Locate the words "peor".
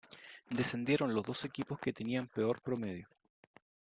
2.27-2.59